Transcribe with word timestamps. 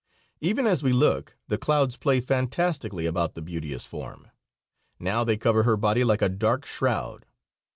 Even 0.39 0.65
as 0.65 0.81
we 0.81 0.91
look 0.93 1.37
the 1.47 1.59
clouds 1.59 1.95
play 1.95 2.19
fantastically 2.19 3.05
about 3.05 3.35
the 3.35 3.41
beauteous 3.43 3.85
form. 3.85 4.31
Now 4.97 5.23
they 5.23 5.37
cover 5.37 5.61
her 5.61 5.77
body 5.77 6.03
like 6.03 6.23
a 6.23 6.27
dark 6.29 6.65
shroud. 6.65 7.27